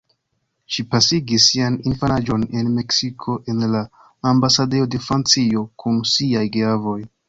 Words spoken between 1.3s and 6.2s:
sian infanaĝon en Meksiko en la ambasadejo de Francio kun